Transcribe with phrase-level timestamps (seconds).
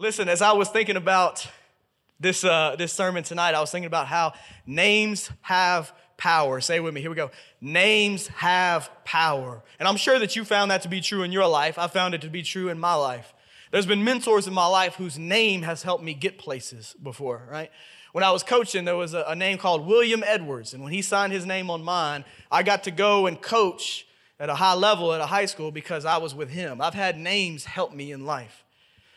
[0.00, 1.46] Listen, as I was thinking about
[2.18, 4.32] this, uh, this sermon tonight, I was thinking about how
[4.66, 6.62] names have power.
[6.62, 7.30] Say with me, here we go.
[7.60, 9.62] Names have power.
[9.78, 11.78] And I'm sure that you found that to be true in your life.
[11.78, 13.34] I found it to be true in my life.
[13.72, 17.70] There's been mentors in my life whose name has helped me get places before, right?
[18.12, 20.72] When I was coaching, there was a, a name called William Edwards.
[20.72, 24.06] And when he signed his name on mine, I got to go and coach
[24.38, 26.80] at a high level at a high school because I was with him.
[26.80, 28.64] I've had names help me in life.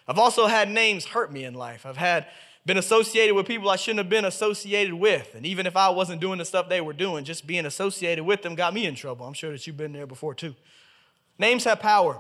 [0.08, 1.86] I've also had names hurt me in life.
[1.86, 2.28] I've had
[2.66, 5.36] been associated with people I shouldn't have been associated with.
[5.36, 8.42] And even if I wasn't doing the stuff they were doing, just being associated with
[8.42, 9.26] them got me in trouble.
[9.26, 10.56] I'm sure that you've been there before too.
[11.38, 12.20] Names have power.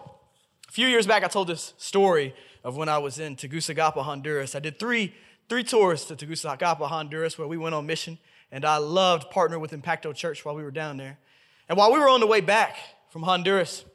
[0.67, 2.33] A few years back, I told this story
[2.63, 4.55] of when I was in Tegucigalpa, Honduras.
[4.55, 5.13] I did three,
[5.49, 8.17] three tours to Tegucigalpa, Honduras, where we went on mission.
[8.51, 11.17] And I loved partnering with Impacto Church while we were down there.
[11.69, 12.77] And while we were on the way back
[13.09, 13.85] from Honduras,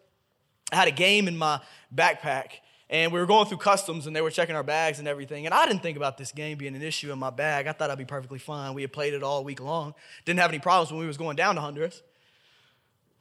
[0.73, 1.61] I had a game in my
[1.95, 2.51] backpack
[2.91, 5.45] and we were going through customs and they were checking our bags and everything.
[5.45, 7.67] And I didn't think about this game being an issue in my bag.
[7.67, 8.75] I thought I'd be perfectly fine.
[8.75, 9.95] We had played it all week long.
[10.25, 12.03] Didn't have any problems when we was going down to Honduras.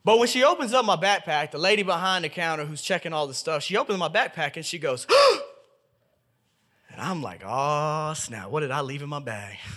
[0.06, 3.28] But when she opens up my backpack, the lady behind the counter who's checking all
[3.28, 5.06] the stuff, she opens my backpack and she goes,
[6.90, 9.58] and I'm like, oh snap, what did I leave in my bag?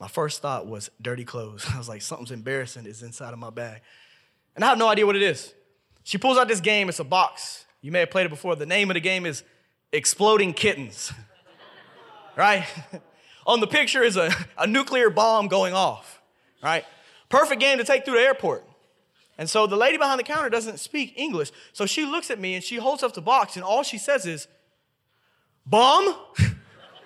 [0.00, 1.64] My first thought was dirty clothes.
[1.72, 3.80] I was like, something's embarrassing is inside of my bag.
[4.54, 5.54] And I have no idea what it is.
[6.02, 7.64] She pulls out this game, it's a box.
[7.84, 8.56] You may have played it before.
[8.56, 9.42] The name of the game is
[9.92, 11.12] Exploding Kittens,
[12.36, 12.64] right?
[13.46, 16.22] On the picture is a, a nuclear bomb going off,
[16.62, 16.86] right?
[17.28, 18.64] Perfect game to take through the airport.
[19.36, 21.50] And so the lady behind the counter doesn't speak English.
[21.74, 24.24] So she looks at me and she holds up the box, and all she says
[24.24, 24.48] is,
[25.66, 26.16] Bomb?
[26.38, 26.56] And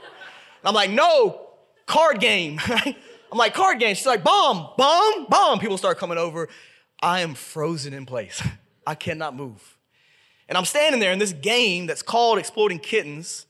[0.65, 1.49] I'm like, no,
[1.87, 2.61] card game?
[2.69, 2.95] I'm
[3.37, 3.97] like, card game.
[3.97, 5.59] She's like, bomb, bomb, bomb.
[5.59, 6.49] People start coming over.
[7.03, 8.41] I am frozen in place.
[8.87, 9.78] I cannot move.
[10.49, 13.47] And I'm standing there, and this game that's called Exploding Kittens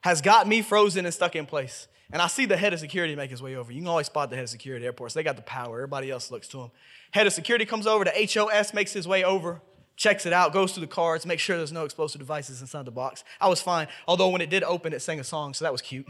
[0.00, 1.86] has got me frozen and stuck in place.
[2.12, 3.70] And I see the head of security make his way over.
[3.70, 5.14] You can always spot the head of security at airports.
[5.14, 5.76] They got the power.
[5.76, 6.70] Everybody else looks to him.
[7.12, 8.04] Head of security comes over.
[8.04, 9.60] The HOS makes his way over,
[9.96, 12.90] checks it out, goes through the cards, makes sure there's no explosive devices inside the
[12.90, 13.22] box.
[13.40, 13.86] I was fine.
[14.08, 16.08] Although when it did open, it sang a song, so that was cute.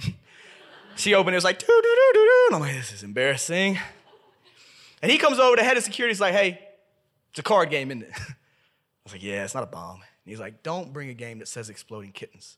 [0.97, 2.45] she opened it, was like, doo doo doo doo doo.
[2.49, 3.79] And I'm like, this is embarrassing.
[5.03, 6.61] And he comes over, the head of security is like, hey,
[7.31, 8.13] it's a card game, isn't it?
[8.19, 8.25] I
[9.05, 10.03] was like, yeah, it's not a bomb.
[10.31, 12.57] He's like, Don't bring a game that says exploding kittens.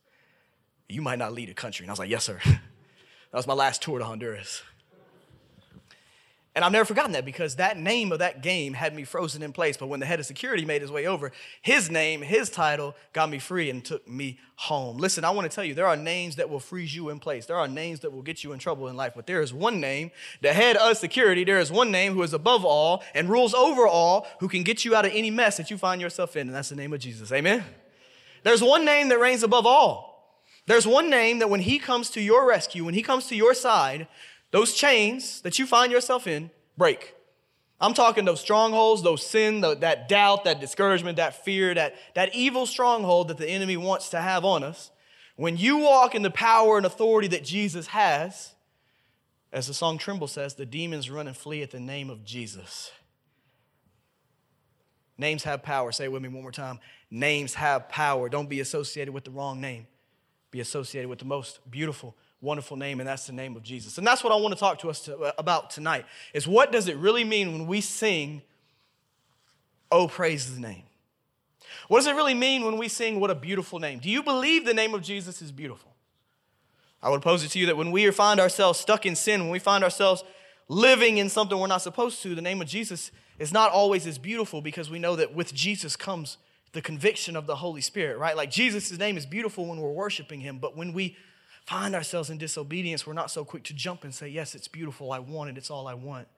[0.89, 1.85] You might not lead a country.
[1.85, 2.41] And I was like, Yes, sir.
[2.45, 2.61] that
[3.33, 4.63] was my last tour to Honduras.
[6.55, 9.55] And I've never forgotten that because that name of that game had me frozen in
[9.55, 9.79] place.
[9.79, 11.33] But when the head of security made his way over,
[11.63, 14.99] his name, his title got me free and took me home.
[14.99, 17.47] Listen, I want to tell you, there are names that will freeze you in place.
[17.47, 19.15] There are names that will get you in trouble in life.
[19.17, 20.11] But there is one name,
[20.43, 23.87] the head of security, there is one name who is above all and rules over
[23.87, 26.49] all, who can get you out of any mess that you find yourself in.
[26.49, 27.33] And that's the name of Jesus.
[27.33, 27.65] Amen?
[28.43, 30.13] There's one name that reigns above all.
[30.67, 33.53] There's one name that when he comes to your rescue, when he comes to your
[33.53, 34.07] side,
[34.53, 37.15] those chains that you find yourself in break.
[37.81, 42.33] I'm talking those strongholds, those sin, the, that doubt, that discouragement, that fear, that, that
[42.33, 44.93] evil stronghold that the enemy wants to have on us.
[45.35, 48.55] When you walk in the power and authority that Jesus has,
[49.53, 52.93] as the song Tremble says, the demons run and flee at the name of Jesus.
[55.19, 55.93] Names have power.
[55.93, 56.79] Say it with me one more time.
[57.11, 58.29] Names have power.
[58.29, 59.87] Don't be associated with the wrong name.
[60.51, 63.97] Be associated with the most beautiful, wonderful name, and that's the name of Jesus.
[63.97, 66.05] And that's what I want to talk to us to, uh, about tonight
[66.35, 68.43] is what does it really mean when we sing,
[69.91, 70.83] Oh, praise his name?
[71.89, 74.01] What does it really mean when we sing, What a beautiful name?
[74.01, 75.95] Do you believe the name of Jesus is beautiful?
[77.01, 79.51] I would pose it to you that when we find ourselves stuck in sin, when
[79.51, 80.23] we find ourselves
[80.69, 84.19] living in something we're not supposed to, the name of Jesus is not always as
[84.19, 86.39] beautiful because we know that with Jesus comes
[86.73, 88.37] the conviction of the Holy Spirit, right?
[88.37, 91.17] Like Jesus' name is beautiful when we're worshiping him, but when we
[91.67, 95.13] find ourselves in disobedience, we're not so quick to jump and say, Yes, it's beautiful.
[95.13, 95.59] I want it.
[95.59, 96.29] It's all I want.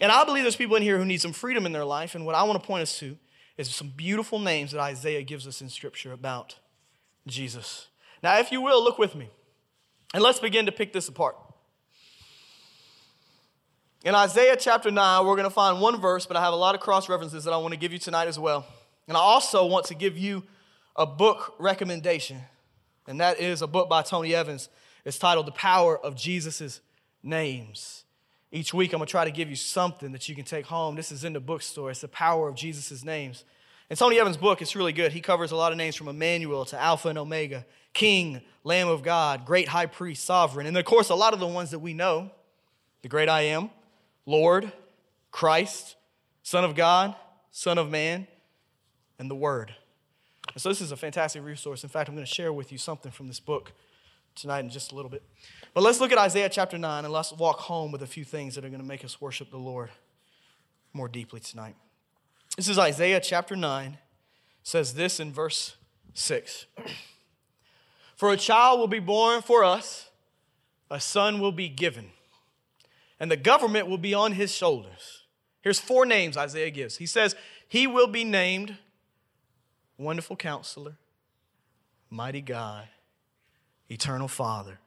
[0.00, 2.14] And I believe there's people in here who need some freedom in their life.
[2.14, 3.16] And what I want to point us to
[3.56, 6.56] is some beautiful names that Isaiah gives us in Scripture about
[7.26, 7.88] Jesus.
[8.22, 9.30] Now, if you will, look with me.
[10.14, 11.36] And let's begin to pick this apart.
[14.04, 16.74] In Isaiah chapter 9, we're going to find one verse, but I have a lot
[16.74, 18.66] of cross references that I want to give you tonight as well.
[19.06, 20.42] And I also want to give you
[20.96, 22.40] a book recommendation
[23.06, 24.68] and that is a book by Tony Evans.
[25.04, 26.80] It's titled The Power of Jesus'
[27.22, 28.04] Names.
[28.50, 30.94] Each week, I'm going to try to give you something that you can take home.
[30.94, 31.90] This is in the bookstore.
[31.90, 33.44] It's The Power of Jesus' Names.
[33.88, 35.12] And Tony Evans' book is really good.
[35.12, 39.02] He covers a lot of names from Emmanuel to Alpha and Omega, King, Lamb of
[39.02, 40.66] God, Great High Priest, Sovereign.
[40.66, 42.30] And of course, a lot of the ones that we know
[43.02, 43.70] the Great I Am,
[44.26, 44.70] Lord,
[45.30, 45.96] Christ,
[46.42, 47.14] Son of God,
[47.50, 48.26] Son of Man,
[49.18, 49.74] and the Word.
[50.56, 51.82] So, this is a fantastic resource.
[51.82, 53.72] In fact, I'm going to share with you something from this book
[54.34, 55.22] tonight in just a little bit.
[55.74, 58.54] But let's look at Isaiah chapter 9 and let's walk home with a few things
[58.54, 59.90] that are going to make us worship the Lord
[60.92, 61.74] more deeply tonight.
[62.56, 63.98] This is Isaiah chapter 9.
[64.62, 65.76] Says this in verse
[66.14, 66.66] 6
[68.16, 70.10] For a child will be born for us,
[70.90, 72.10] a son will be given,
[73.18, 75.22] and the government will be on his shoulders.
[75.62, 76.98] Here's four names Isaiah gives.
[76.98, 77.34] He says,
[77.66, 78.76] He will be named
[80.02, 80.96] Wonderful Counselor,
[82.10, 82.88] Mighty God,
[83.88, 84.80] Eternal Father,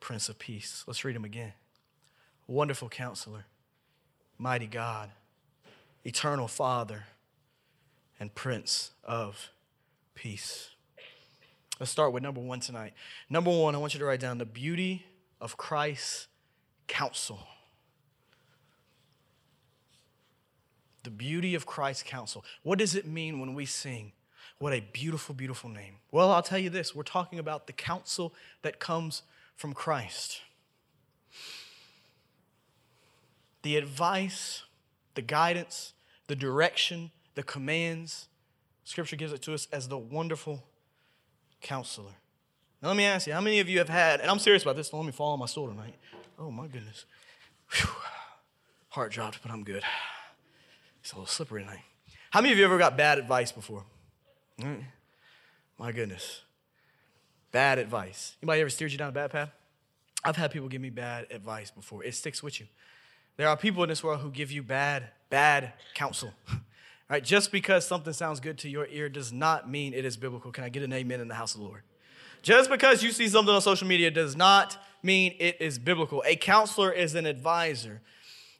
[0.00, 0.82] Prince of Peace.
[0.86, 1.52] Let's read them again.
[2.46, 3.44] Wonderful Counselor,
[4.38, 5.10] Mighty God,
[6.04, 7.04] Eternal Father,
[8.18, 9.50] and Prince of
[10.14, 10.70] Peace.
[11.78, 12.94] Let's start with number one tonight.
[13.28, 15.04] Number one, I want you to write down the beauty
[15.38, 16.28] of Christ's
[16.86, 17.40] counsel.
[21.04, 22.44] The beauty of Christ's counsel.
[22.62, 24.12] What does it mean when we sing?
[24.58, 25.96] What a beautiful, beautiful name.
[26.10, 29.22] Well, I'll tell you this we're talking about the counsel that comes
[29.54, 30.40] from Christ.
[33.62, 34.62] The advice,
[35.14, 35.92] the guidance,
[36.26, 38.28] the direction, the commands.
[38.84, 40.64] Scripture gives it to us as the wonderful
[41.60, 42.12] counselor.
[42.82, 44.76] Now, let me ask you, how many of you have had, and I'm serious about
[44.76, 45.94] this, so let me fall on my sword tonight.
[46.38, 47.06] Oh, my goodness.
[47.72, 47.90] Whew.
[48.90, 49.82] Heart dropped, but I'm good.
[51.04, 51.82] It's a little slippery tonight.
[52.30, 53.84] How many of you ever got bad advice before?
[54.58, 54.84] Mm.
[55.78, 56.40] My goodness.
[57.52, 58.36] Bad advice.
[58.42, 59.50] Anybody ever steered you down a bad path?
[60.24, 62.02] I've had people give me bad advice before.
[62.02, 62.66] It sticks with you.
[63.36, 66.32] There are people in this world who give you bad, bad counsel.
[67.10, 67.22] Right?
[67.22, 70.50] Just because something sounds good to your ear does not mean it is biblical.
[70.50, 71.82] Can I get an amen in the house of the Lord?
[72.40, 76.24] Just because you see something on social media does not mean it is biblical.
[76.26, 78.00] A counselor is an advisor.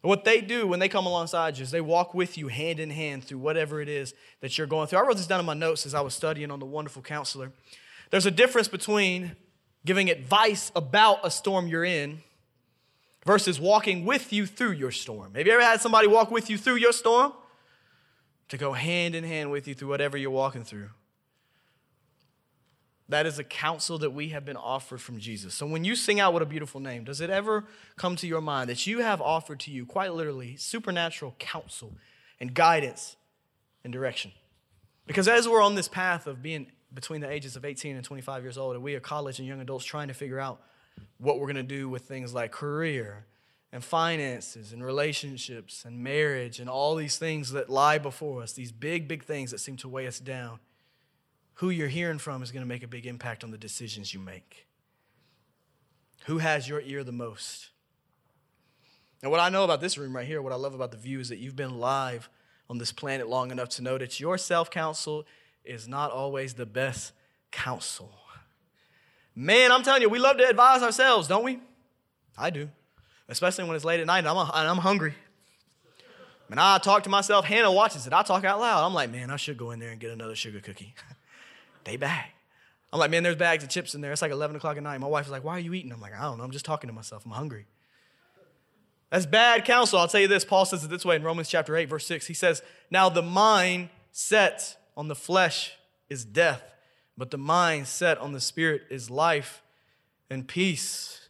[0.04, 2.90] What they do when they come alongside you is they walk with you hand in
[2.90, 4.12] hand through whatever it is
[4.42, 4.98] that you're going through.
[4.98, 7.52] I wrote this down in my notes as I was studying on the wonderful counselor.
[8.10, 9.34] There's a difference between
[9.86, 12.22] giving advice about a storm you're in
[13.24, 15.32] versus walking with you through your storm.
[15.36, 17.32] Have you ever had somebody walk with you through your storm?
[18.50, 20.90] To go hand in hand with you through whatever you're walking through.
[23.08, 25.54] That is a counsel that we have been offered from Jesus.
[25.54, 27.64] So when you sing out what a beautiful name, does it ever
[27.96, 31.92] come to your mind that you have offered to you, quite literally, supernatural counsel
[32.40, 33.16] and guidance
[33.82, 34.32] and direction?
[35.06, 38.42] Because as we're on this path of being between the ages of 18 and 25
[38.42, 40.62] years old, and we are college and young adults trying to figure out
[41.18, 43.26] what we're going to do with things like career
[43.72, 48.72] and finances and relationships and marriage and all these things that lie before us, these
[48.72, 50.58] big, big things that seem to weigh us down
[51.54, 54.20] who you're hearing from is going to make a big impact on the decisions you
[54.20, 54.66] make.
[56.26, 57.70] Who has your ear the most?
[59.22, 61.20] And what I know about this room right here, what I love about the Vue
[61.20, 62.28] is that you've been live
[62.68, 65.24] on this planet long enough to know that your self counsel
[65.64, 67.12] is not always the best
[67.50, 68.10] counsel.
[69.34, 71.60] Man, I'm telling you, we love to advise ourselves, don't we?
[72.36, 72.68] I do,
[73.28, 75.14] especially when it's late at night and I'm, and I'm hungry.
[76.50, 78.12] And I talk to myself, Hannah watches it.
[78.12, 78.84] I talk out loud.
[78.84, 80.94] I'm like, man, I should go in there and get another sugar cookie.
[81.84, 82.30] they bag.
[82.92, 84.12] I'm like, man, there's bags of chips in there.
[84.12, 84.98] It's like 11 o'clock at night.
[84.98, 85.90] My wife is like, why are you eating?
[85.90, 86.44] I'm like, I don't know.
[86.44, 87.24] I'm just talking to myself.
[87.24, 87.66] I'm hungry.
[89.10, 89.98] That's bad counsel.
[89.98, 90.44] I'll tell you this.
[90.44, 92.26] Paul says it this way in Romans chapter 8, verse 6.
[92.26, 95.72] He says, Now the mind set on the flesh
[96.08, 96.62] is death,
[97.18, 99.62] but the mind set on the spirit is life
[100.30, 101.28] and peace.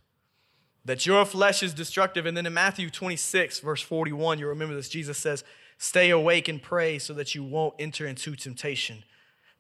[0.85, 2.27] That your flesh is destructive.
[2.27, 4.89] And then in Matthew 26, verse 41, you remember this.
[4.89, 5.45] Jesus says,
[5.79, 9.03] Stay awake and pray so that you won't enter into temptation.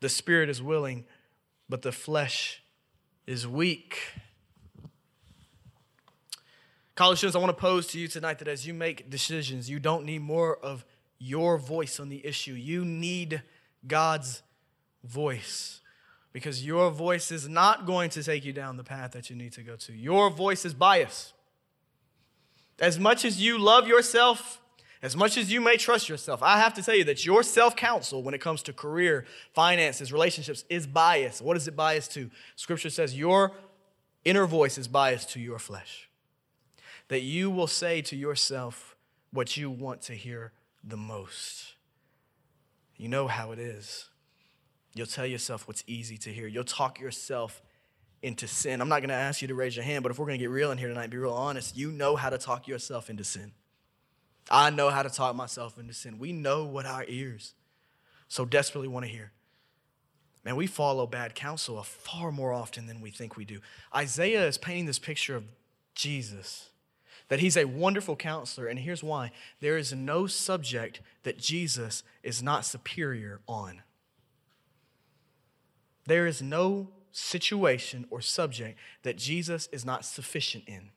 [0.04, 1.06] The spirit is willing,
[1.66, 2.62] but the flesh
[3.26, 3.99] is weak.
[6.94, 9.78] College students, I want to pose to you tonight that as you make decisions, you
[9.78, 10.84] don't need more of
[11.18, 12.52] your voice on the issue.
[12.52, 13.44] You need
[13.87, 14.42] God's
[15.02, 15.80] voice
[16.34, 19.54] because your voice is not going to take you down the path that you need
[19.54, 19.94] to go to.
[19.94, 21.32] Your voice is biased.
[22.78, 24.61] As much as you love yourself,
[25.04, 27.76] as much as you may trust yourself, I have to tell you that your self
[27.76, 31.42] counsel when it comes to career, finances, relationships is biased.
[31.42, 32.30] What is it biased to?
[32.56, 33.52] Scripture says your
[34.25, 36.08] inner voice is biased to your flesh.
[37.08, 38.96] That you will say to yourself
[39.30, 41.75] what you want to hear the most.
[42.96, 44.08] You know how it is.
[44.94, 46.46] You'll tell yourself what's easy to hear.
[46.46, 47.61] You'll talk yourself
[48.23, 48.80] into sin.
[48.80, 50.42] I'm not going to ask you to raise your hand, but if we're going to
[50.42, 53.23] get real in here tonight, be real honest, you know how to talk yourself into
[53.23, 53.52] sin.
[54.51, 56.19] I know how to talk myself into sin.
[56.19, 57.55] We know what our ears
[58.29, 59.33] so desperately want to hear.
[60.45, 63.61] Man, we follow bad counsel far more often than we think we do.
[63.95, 65.45] Isaiah is painting this picture of
[65.95, 66.69] Jesus,
[67.29, 72.43] that he's a wonderful counselor, and here's why there is no subject that Jesus is
[72.43, 73.83] not superior on.
[76.07, 80.91] There is no situation or subject that Jesus is not sufficient in.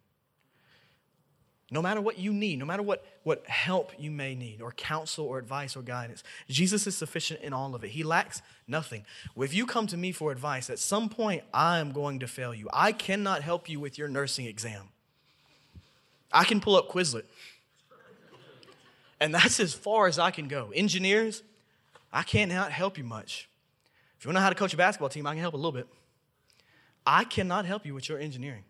[1.69, 5.25] No matter what you need, no matter what, what help you may need, or counsel,
[5.25, 7.89] or advice, or guidance, Jesus is sufficient in all of it.
[7.89, 9.03] He lacks nothing.
[9.36, 12.53] If you come to me for advice, at some point I am going to fail
[12.53, 12.69] you.
[12.71, 14.83] I cannot help you with your nursing exam.
[16.31, 17.25] I can pull up Quizlet,
[19.19, 20.71] and that's as far as I can go.
[20.74, 21.43] Engineers,
[22.13, 23.50] I can't help you much.
[24.17, 25.57] If you want to know how to coach a basketball team, I can help a
[25.57, 25.88] little bit.
[27.05, 28.63] I cannot help you with your engineering.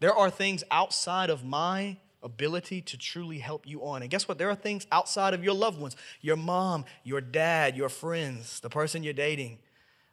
[0.00, 4.02] There are things outside of my ability to truly help you on.
[4.02, 4.38] And guess what?
[4.38, 8.70] There are things outside of your loved ones, your mom, your dad, your friends, the
[8.70, 9.58] person you're dating,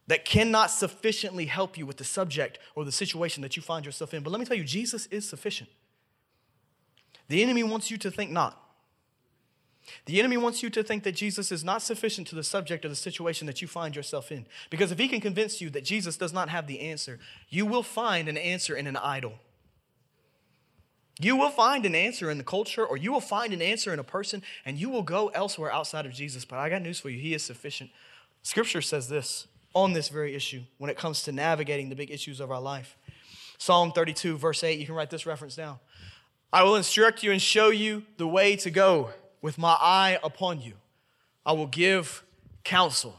[0.08, 4.14] that cannot sufficiently help you with the subject or the situation that you find yourself
[4.14, 4.22] in.
[4.22, 5.70] But let me tell you, Jesus is sufficient.
[7.28, 8.62] The enemy wants you to think not.
[10.06, 12.90] The enemy wants you to think that Jesus is not sufficient to the subject or
[12.90, 14.46] the situation that you find yourself in.
[14.70, 17.84] Because if he can convince you that Jesus does not have the answer, you will
[17.84, 19.34] find an answer in an idol.
[21.20, 24.00] You will find an answer in the culture, or you will find an answer in
[24.00, 26.44] a person, and you will go elsewhere outside of Jesus.
[26.44, 27.90] But I got news for you He is sufficient.
[28.44, 32.40] Scripture says this on this very issue when it comes to navigating the big issues
[32.40, 32.98] of our life.
[33.58, 35.80] Psalm 32, verse 8, you can write this reference down.
[36.52, 39.10] I will instruct you and show you the way to go
[39.42, 40.74] with my eye upon you.
[41.46, 42.24] I will give
[42.64, 43.16] counsel.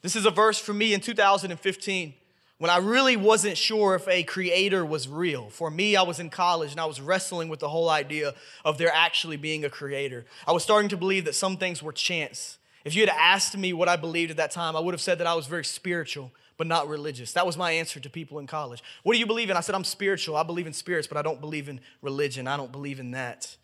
[0.00, 2.14] This is a verse for me in 2015
[2.58, 5.48] when I really wasn't sure if a creator was real.
[5.48, 8.34] For me, I was in college and I was wrestling with the whole idea
[8.64, 10.26] of there actually being a creator.
[10.46, 12.58] I was starting to believe that some things were chance.
[12.84, 15.18] If you had asked me what I believed at that time, I would have said
[15.18, 17.32] that I was very spiritual, but not religious.
[17.32, 18.82] That was my answer to people in college.
[19.04, 19.56] What do you believe in?
[19.56, 20.36] I said, I'm spiritual.
[20.36, 22.48] I believe in spirits, but I don't believe in religion.
[22.48, 23.57] I don't believe in that.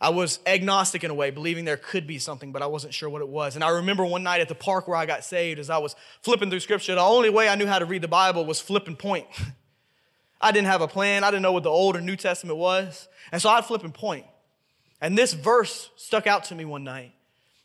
[0.00, 3.08] I was agnostic in a way, believing there could be something, but I wasn't sure
[3.08, 3.56] what it was.
[3.56, 5.96] And I remember one night at the park where I got saved, as I was
[6.22, 8.94] flipping through scripture, the only way I knew how to read the Bible was flipping
[8.94, 9.26] point.
[10.40, 13.08] I didn't have a plan, I didn't know what the Old or New Testament was.
[13.32, 14.24] And so I'd flip and point.
[15.00, 17.12] And this verse stuck out to me one night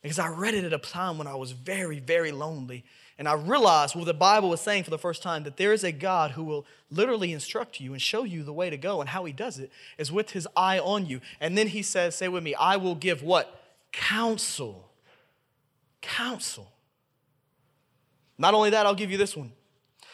[0.02, 2.84] because I read it at a time when I was very, very lonely.
[3.18, 5.84] And I realized what the Bible was saying for the first time that there is
[5.84, 9.02] a God who will literally instruct you and show you the way to go.
[9.02, 11.22] And how he does it is with his eye on you.
[11.40, 13.62] And then he says, Say with me, I will give what?
[13.92, 14.90] Counsel.
[16.02, 16.72] Counsel.
[18.38, 19.52] Not only that, I'll give you this one.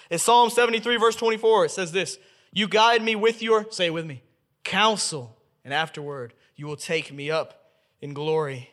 [0.09, 2.17] In Psalm 73, verse 24, it says this
[2.51, 4.23] You guide me with your, say it with me,
[4.63, 5.37] counsel.
[5.63, 8.71] And afterward, you will take me up in glory.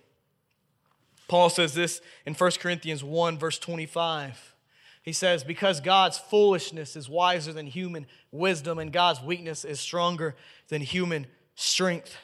[1.28, 4.54] Paul says this in 1 Corinthians 1, verse 25.
[5.02, 10.34] He says, Because God's foolishness is wiser than human wisdom, and God's weakness is stronger
[10.68, 12.16] than human strength.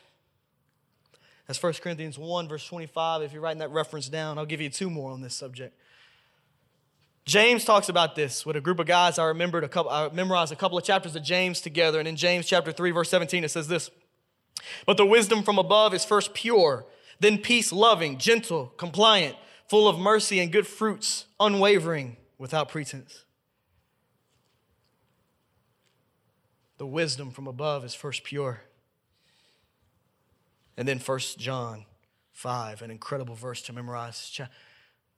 [1.46, 3.22] That's 1 Corinthians 1, verse 25.
[3.22, 5.76] If you're writing that reference down, I'll give you two more on this subject.
[7.24, 9.18] James talks about this with a group of guys.
[9.18, 12.16] I remembered a couple, I memorized a couple of chapters of James together, and in
[12.16, 13.90] James chapter 3, verse 17, it says this.
[14.86, 16.84] But the wisdom from above is first pure
[17.22, 19.36] then peace loving, gentle, compliant,
[19.68, 23.24] full of mercy and good fruits, unwavering, without pretense.
[26.78, 28.62] The wisdom from above is first pure.
[30.76, 31.84] And then First John
[32.32, 34.40] 5, an incredible verse to memorize.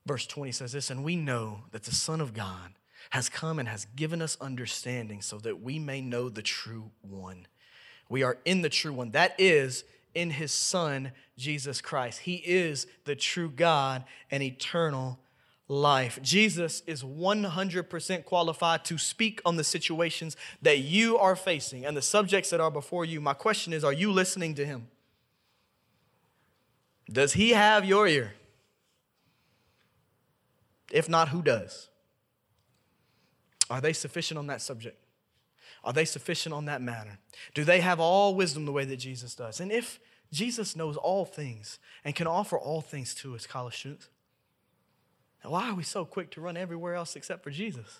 [0.05, 2.73] Verse 20 says this, and we know that the Son of God
[3.09, 7.47] has come and has given us understanding so that we may know the true one.
[8.09, 9.11] We are in the true one.
[9.11, 9.83] That is
[10.15, 12.21] in his Son, Jesus Christ.
[12.21, 15.19] He is the true God and eternal
[15.67, 16.19] life.
[16.21, 22.01] Jesus is 100% qualified to speak on the situations that you are facing and the
[22.01, 23.19] subjects that are before you.
[23.19, 24.87] My question is are you listening to him?
[27.11, 28.33] Does he have your ear?
[30.91, 31.89] If not, who does?
[33.69, 35.04] Are they sufficient on that subject?
[35.85, 37.19] Are they sufficient on that matter?
[37.53, 39.59] Do they have all wisdom the way that Jesus does?
[39.59, 39.99] And if
[40.31, 44.09] Jesus knows all things and can offer all things to us, college students,
[45.43, 47.99] why are we so quick to run everywhere else except for Jesus?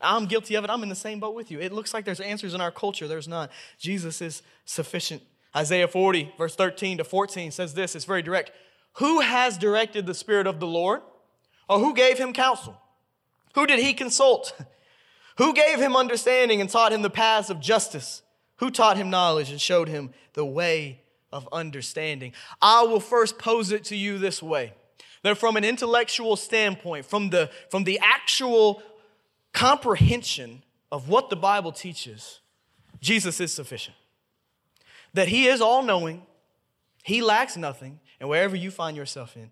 [0.00, 0.70] I'm guilty of it.
[0.70, 1.58] I'm in the same boat with you.
[1.58, 3.08] It looks like there's answers in our culture.
[3.08, 3.50] There's not.
[3.80, 5.22] Jesus is sufficient.
[5.56, 7.96] Isaiah 40, verse 13 to 14 says this.
[7.96, 8.52] It's very direct.
[8.98, 11.00] Who has directed the Spirit of the Lord?
[11.68, 12.80] Or who gave him counsel?
[13.56, 14.54] Who did he consult?
[15.38, 18.22] Who gave him understanding and taught him the paths of justice?
[18.56, 21.00] Who taught him knowledge and showed him the way
[21.32, 22.32] of understanding?
[22.60, 24.72] I will first pose it to you this way
[25.22, 28.82] that from an intellectual standpoint, from the, from the actual
[29.52, 32.40] comprehension of what the Bible teaches,
[33.00, 33.96] Jesus is sufficient.
[35.14, 36.22] That he is all knowing,
[37.04, 39.50] he lacks nothing, and wherever you find yourself in,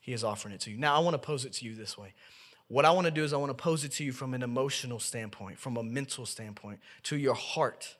[0.00, 0.78] He is offering it to you.
[0.78, 2.14] Now, I want to pose it to you this way.
[2.68, 4.42] What I want to do is I want to pose it to you from an
[4.42, 7.96] emotional standpoint, from a mental standpoint, to your heart.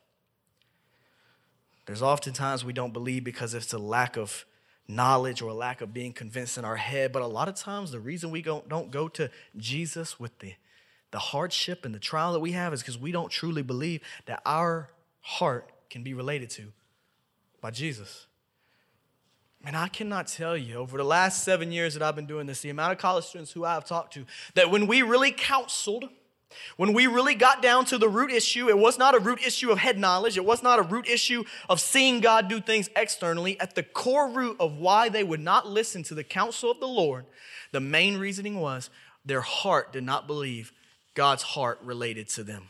[1.86, 4.44] There's oftentimes we don't believe because it's a lack of
[4.88, 7.12] knowledge or a lack of being convinced in our head.
[7.12, 10.54] But a lot of times, the reason we don't, go to Jesus with the,
[11.12, 14.42] the hardship and the trial that we have is because we don't truly believe that
[14.44, 16.72] our heart can be related to
[17.60, 18.26] by Jesus.
[19.66, 22.60] And I cannot tell you over the last seven years that I've been doing this,
[22.60, 26.08] the amount of college students who I've talked to, that when we really counseled,
[26.76, 29.72] when we really got down to the root issue, it was not a root issue
[29.72, 30.36] of head knowledge.
[30.36, 33.58] It was not a root issue of seeing God do things externally.
[33.58, 36.86] At the core root of why they would not listen to the counsel of the
[36.86, 37.26] Lord,
[37.72, 38.88] the main reasoning was
[39.24, 40.72] their heart did not believe
[41.14, 42.68] God's heart related to them.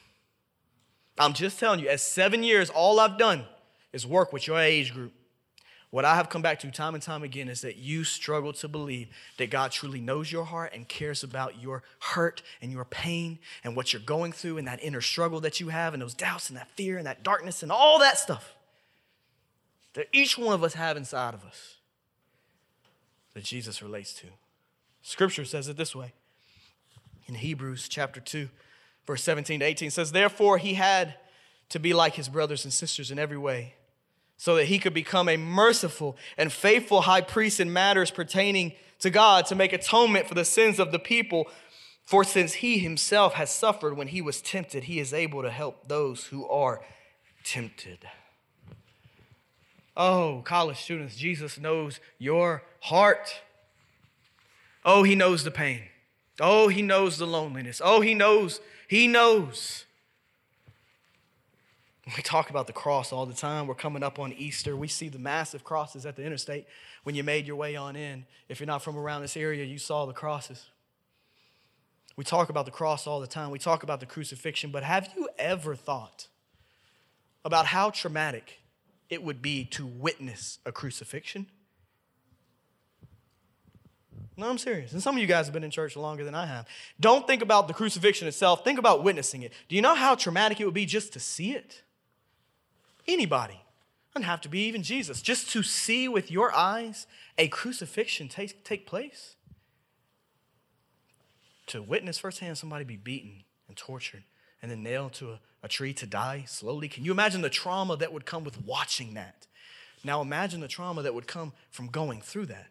[1.18, 3.44] I'm just telling you, as seven years, all I've done
[3.92, 5.12] is work with your age group.
[5.96, 8.68] What I have come back to time and time again is that you struggle to
[8.68, 13.38] believe that God truly knows your heart and cares about your hurt and your pain
[13.64, 16.50] and what you're going through and that inner struggle that you have and those doubts
[16.50, 18.54] and that fear and that darkness and all that stuff
[19.94, 21.76] that each one of us have inside of us
[23.32, 24.26] that Jesus relates to.
[25.00, 26.12] Scripture says it this way
[27.24, 28.50] in Hebrews chapter 2,
[29.06, 31.14] verse 17 to 18 says, Therefore, he had
[31.70, 33.76] to be like his brothers and sisters in every way
[34.36, 39.10] so that he could become a merciful and faithful high priest in matters pertaining to
[39.10, 41.46] God to make atonement for the sins of the people.
[42.04, 45.88] For since he himself has suffered when he was tempted, he is able to help
[45.88, 46.82] those who are
[47.44, 48.06] tempted.
[49.96, 53.40] Oh, college students, Jesus knows your heart.
[54.84, 55.82] Oh, he knows the pain.
[56.38, 57.80] Oh, he knows the loneliness.
[57.82, 59.85] Oh, he knows, he knows
[62.16, 63.66] we talk about the cross all the time.
[63.66, 64.76] We're coming up on Easter.
[64.76, 66.66] We see the massive crosses at the interstate.
[67.02, 69.78] When you made your way on in, if you're not from around this area, you
[69.78, 70.66] saw the crosses.
[72.16, 73.50] We talk about the cross all the time.
[73.50, 76.28] We talk about the crucifixion, but have you ever thought
[77.44, 78.60] about how traumatic
[79.10, 81.46] it would be to witness a crucifixion?
[84.38, 84.92] No, I'm serious.
[84.92, 86.66] And some of you guys have been in church longer than I have.
[87.00, 89.52] Don't think about the crucifixion itself, think about witnessing it.
[89.68, 91.82] Do you know how traumatic it would be just to see it?
[93.08, 93.60] Anybody.
[94.14, 95.20] Doesn't have to be even Jesus.
[95.20, 99.36] Just to see with your eyes a crucifixion take, take place.
[101.66, 104.24] To witness firsthand somebody be beaten and tortured
[104.62, 106.88] and then nailed to a, a tree to die slowly.
[106.88, 109.46] Can you imagine the trauma that would come with watching that?
[110.02, 112.68] Now imagine the trauma that would come from going through that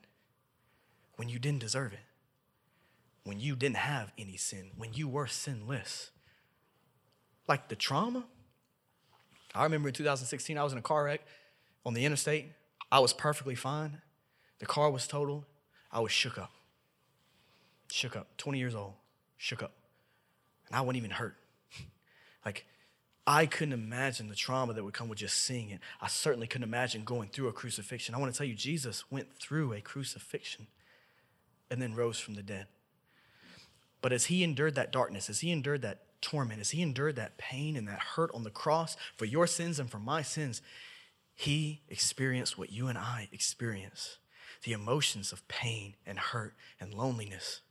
[1.16, 2.00] when you didn't deserve it,
[3.24, 6.12] when you didn't have any sin, when you were sinless.
[7.48, 8.26] Like the trauma
[9.56, 11.22] I remember in 2016, I was in a car wreck
[11.86, 12.52] on the interstate.
[12.92, 14.02] I was perfectly fine.
[14.60, 15.46] The car was totaled.
[15.92, 16.52] I was shook up.
[17.92, 18.36] Shook up.
[18.38, 18.94] 20 years old.
[19.38, 19.74] Shook up.
[20.68, 21.38] And I wasn't even hurt.
[22.46, 22.66] like,
[23.28, 25.80] I couldn't imagine the trauma that would come with just seeing it.
[26.00, 28.14] I certainly couldn't imagine going through a crucifixion.
[28.14, 30.68] I want to tell you, Jesus went through a crucifixion
[31.72, 32.68] and then rose from the dead.
[34.02, 37.38] But as he endured that darkness, as he endured that torment, as he endured that
[37.38, 40.60] pain and that hurt on the cross for your sins and for my sins,
[41.36, 44.18] he experienced what you and I experience
[44.64, 47.62] the emotions of pain and hurt and loneliness.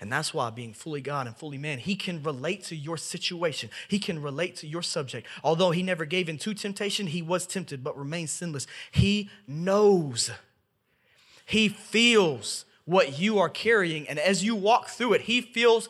[0.00, 3.70] And that's why, being fully God and fully man, he can relate to your situation.
[3.88, 5.26] He can relate to your subject.
[5.42, 8.66] Although he never gave in to temptation, he was tempted but remained sinless.
[8.90, 10.30] He knows,
[11.46, 14.06] he feels what you are carrying.
[14.08, 15.88] And as you walk through it, he feels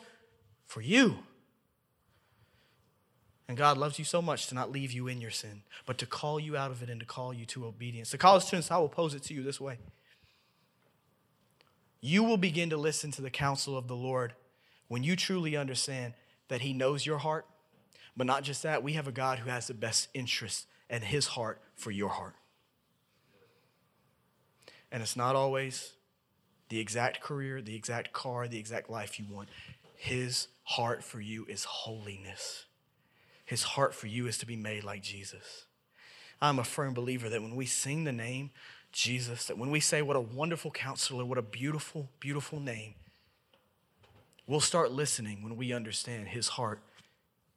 [0.65, 1.17] for you.
[3.47, 6.05] And God loves you so much to not leave you in your sin, but to
[6.05, 8.11] call you out of it and to call you to obedience.
[8.11, 9.77] The college students, I will pose it to you this way.
[12.01, 14.33] You will begin to listen to the counsel of the Lord
[14.89, 16.13] when you truly understand
[16.49, 17.45] that He knows your heart.
[18.17, 21.27] But not just that, we have a God who has the best interest and His
[21.27, 22.35] heart for your heart.
[24.91, 25.93] And it's not always
[26.69, 29.49] the exact career, the exact car, the exact life you want.
[29.95, 32.66] His heart for you is holiness
[33.47, 35.65] his heart for you is to be made like Jesus.
[36.41, 38.51] I'm a firm believer that when we sing the name
[38.91, 42.95] Jesus, that when we say, What a wonderful counselor, what a beautiful, beautiful name,
[44.45, 46.81] we'll start listening when we understand his heart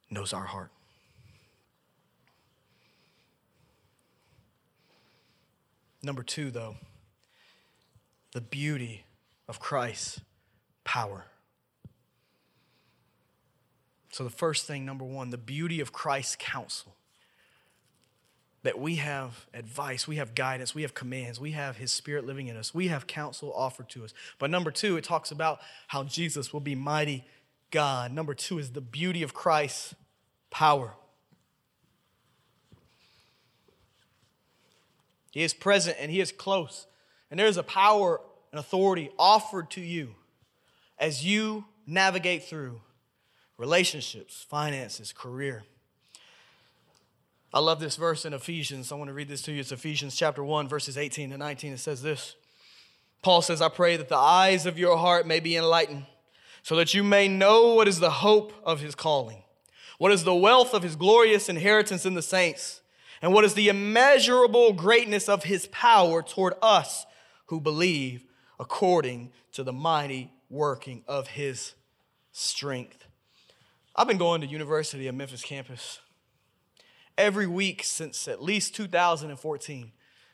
[0.09, 0.71] knows our heart.
[6.01, 6.77] Number two, though,
[8.31, 9.03] the beauty
[9.49, 10.21] of Christ's
[10.85, 11.25] power.
[14.11, 16.95] So, the first thing, number one, the beauty of Christ's counsel.
[18.63, 22.47] that we have advice, we have guidance, we have commands, we have His Spirit living
[22.47, 24.13] in us, we have counsel offered to us.
[24.37, 27.25] But number two, it talks about how Jesus will be mighty
[27.71, 28.11] God.
[28.11, 29.95] Number two is the beauty of Christ's
[30.51, 30.93] power.
[35.31, 36.85] He is present and He is close.
[37.31, 38.21] And there is a power
[38.51, 40.15] and authority offered to you
[40.99, 42.81] as you navigate through
[43.57, 45.63] relationships, finances, career.
[47.53, 48.91] I love this verse in Ephesians.
[48.91, 49.59] I want to read this to you.
[49.59, 51.73] It's Ephesians chapter 1, verses 18 to 19.
[51.73, 52.35] It says this
[53.21, 56.05] Paul says, I pray that the eyes of your heart may be enlightened,
[56.63, 59.43] so that you may know what is the hope of his calling,
[59.97, 62.81] what is the wealth of his glorious inheritance in the saints,
[63.21, 67.05] and what is the immeasurable greatness of his power toward us
[67.47, 68.25] who believe
[68.59, 71.73] according to the mighty working of his
[72.31, 73.05] strength.
[73.95, 75.99] I've been going to University of Memphis campus
[77.17, 79.91] every week since at least 2014.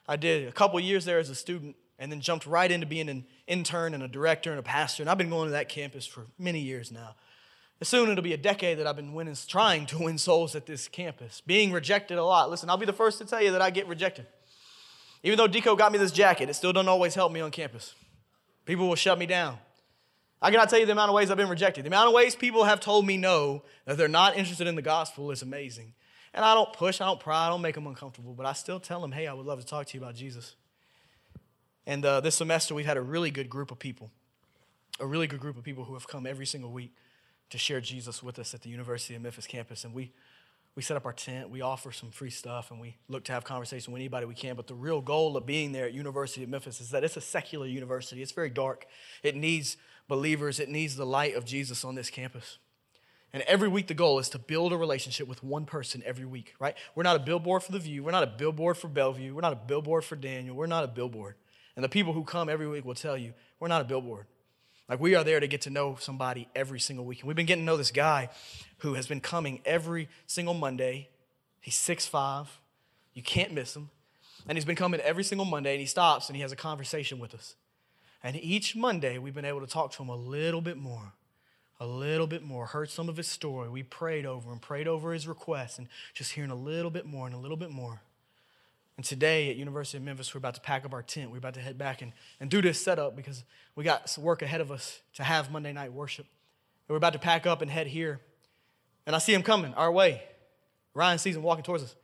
[0.08, 3.10] I did a couple years there as a student and then jumped right into being
[3.10, 5.02] an intern and a director and a pastor.
[5.02, 7.16] And I've been going to that campus for many years now.
[7.82, 10.88] Soon it'll be a decade that I've been winning, trying to win souls at this
[10.88, 12.50] campus, being rejected a lot.
[12.50, 14.28] Listen, I'll be the first to tell you that I get rejected.
[15.24, 17.96] Even though Deco got me this jacket, it still doesn't always help me on campus.
[18.66, 19.58] People will shut me down.
[20.42, 21.84] I cannot tell you the amount of ways I've been rejected.
[21.84, 24.82] The amount of ways people have told me no, that they're not interested in the
[24.82, 25.94] gospel is amazing.
[26.34, 28.80] And I don't push, I don't pry, I don't make them uncomfortable, but I still
[28.80, 30.56] tell them, hey, I would love to talk to you about Jesus.
[31.88, 34.12] And uh, this semester, we've had a really good group of people,
[35.00, 36.94] a really good group of people who have come every single week
[37.50, 39.86] to share Jesus with us at the University of Memphis campus.
[39.86, 40.12] And we,
[40.76, 43.44] we set up our tent, we offer some free stuff, and we look to have
[43.44, 44.56] conversation with anybody we can.
[44.56, 47.22] But the real goal of being there at University of Memphis is that it's a
[47.22, 48.22] secular university.
[48.22, 48.86] It's very dark.
[49.24, 52.58] It needs believers, it needs the light of Jesus on this campus.
[53.34, 56.54] And every week, the goal is to build a relationship with one person every week,
[56.60, 56.76] right?
[56.96, 58.04] We're not a billboard for the Vue.
[58.04, 59.36] We're not a billboard for Bellevue.
[59.36, 60.56] We're not a billboard for Daniel.
[60.56, 61.36] We're not a billboard.
[61.76, 64.26] And the people who come every week will tell you, we're not a billboard.
[64.90, 67.20] Like we are there to get to know somebody every single week.
[67.20, 68.30] And we've been getting to know this guy
[68.80, 71.10] who has been coming every single Monday.
[71.60, 72.48] He's six five.
[73.14, 73.90] You can't miss him.
[74.48, 77.20] And he's been coming every single Monday and he stops and he has a conversation
[77.20, 77.56] with us.
[78.28, 81.14] And each Monday we've been able to talk to him a little bit more
[81.80, 83.70] a little bit more, heard some of his story.
[83.70, 87.28] We prayed over him, prayed over his requests, and just hearing a little bit more
[87.28, 88.02] and a little bit more.
[88.96, 91.30] And today at University of Memphis, we're about to pack up our tent.
[91.30, 93.44] We're about to head back and, and do this setup because
[93.76, 96.26] we got some work ahead of us to have Monday night worship.
[96.26, 98.22] And we're about to pack up and head here.
[99.06, 100.24] And I see him coming our way.
[100.96, 101.96] Ryan sees him walking towards us.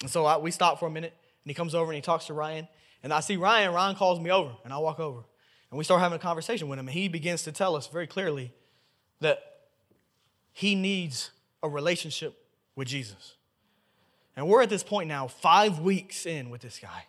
[0.00, 1.12] And so I, we stop for a minute,
[1.44, 2.66] and he comes over and he talks to Ryan.
[3.02, 3.72] And I see Ryan.
[3.72, 5.20] Ryan calls me over, and I walk over.
[5.70, 8.06] And we start having a conversation with him, and he begins to tell us very
[8.06, 8.52] clearly
[9.20, 9.42] that
[10.52, 11.30] he needs
[11.62, 12.34] a relationship
[12.76, 13.34] with Jesus.
[14.36, 17.06] And we're at this point now, five weeks in with this guy.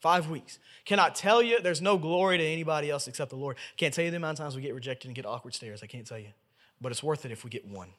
[0.00, 0.58] Five weeks.
[0.84, 3.56] Cannot tell you, there's no glory to anybody else except the Lord.
[3.76, 5.82] Can't tell you the amount of times we get rejected and get awkward stares.
[5.82, 6.32] I can't tell you.
[6.80, 7.90] But it's worth it if we get one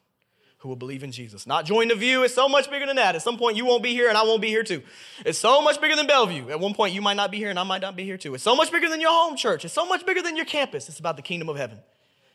[0.64, 1.46] who will believe in Jesus.
[1.46, 2.22] Not join the Vue.
[2.22, 3.14] It's so much bigger than that.
[3.14, 4.82] At some point, you won't be here and I won't be here too.
[5.26, 6.48] It's so much bigger than Bellevue.
[6.48, 8.34] At one point, you might not be here and I might not be here too.
[8.34, 9.66] It's so much bigger than your home church.
[9.66, 10.88] It's so much bigger than your campus.
[10.88, 11.80] It's about the kingdom of heaven.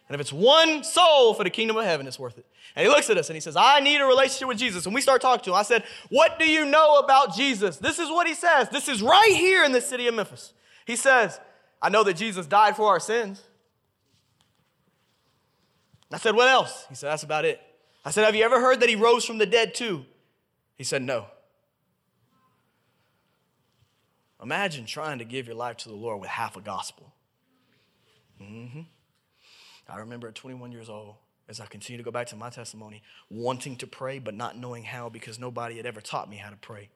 [0.08, 2.46] And if it's one soul for the kingdom of heaven, it's worth it.
[2.76, 4.86] And he looks at us and he says, I need a relationship with Jesus.
[4.86, 5.56] And we start talking to him.
[5.56, 7.78] I said, What do you know about Jesus?
[7.78, 8.70] This is what he says.
[8.70, 10.54] This is right here in the city of Memphis.
[10.86, 11.40] He says,
[11.82, 13.42] I know that Jesus died for our sins.
[16.12, 16.86] I said, What else?
[16.90, 17.60] He said, That's about it.
[18.04, 20.06] I said, Have you ever heard that he rose from the dead too?
[20.76, 21.28] He said, No.
[24.42, 27.14] Imagine trying to give your life to the Lord with half a gospel.
[28.42, 28.82] Mm-hmm.
[29.90, 31.16] I remember at 21 years old,
[31.50, 34.84] as I continue to go back to my testimony, wanting to pray but not knowing
[34.84, 36.90] how because nobody had ever taught me how to pray.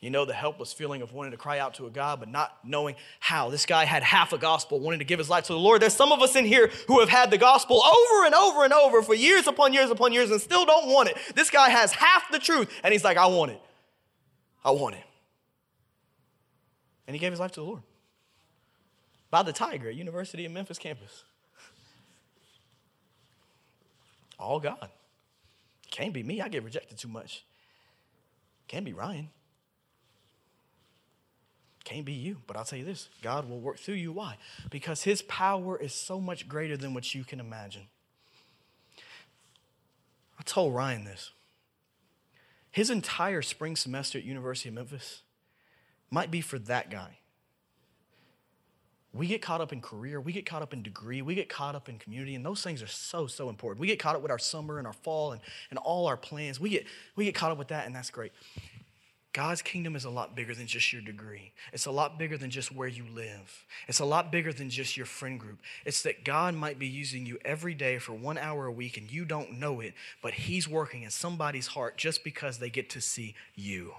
[0.00, 2.58] You know, the helpless feeling of wanting to cry out to a God, but not
[2.62, 3.48] knowing how.
[3.48, 5.80] This guy had half a gospel, wanting to give his life to the Lord.
[5.80, 8.74] There's some of us in here who have had the gospel over and over and
[8.74, 11.16] over for years upon years upon years and still don't want it.
[11.34, 13.60] This guy has half the truth, and he's like, I want it.
[14.62, 15.04] I want it.
[17.06, 17.82] And he gave his life to the Lord.
[19.30, 21.24] By the Tiger at University of Memphis campus.
[24.38, 24.90] All God.
[25.90, 26.42] Can't be me.
[26.42, 27.44] I get rejected too much.
[28.68, 29.30] Can't be Ryan.
[31.86, 32.38] Can't be you.
[32.48, 34.12] But I'll tell you this God will work through you.
[34.12, 34.38] Why?
[34.70, 37.86] Because his power is so much greater than what you can imagine.
[40.38, 41.30] I told Ryan this.
[42.72, 45.22] His entire spring semester at University of Memphis
[46.10, 47.18] might be for that guy.
[49.12, 51.74] We get caught up in career, we get caught up in degree, we get caught
[51.74, 53.80] up in community, and those things are so, so important.
[53.80, 56.60] We get caught up with our summer and our fall and, and all our plans.
[56.60, 58.32] We get, we get caught up with that, and that's great.
[59.36, 61.52] God's kingdom is a lot bigger than just your degree.
[61.74, 63.66] It's a lot bigger than just where you live.
[63.86, 65.58] It's a lot bigger than just your friend group.
[65.84, 69.12] It's that God might be using you every day for one hour a week and
[69.12, 73.00] you don't know it, but He's working in somebody's heart just because they get to
[73.02, 73.92] see you.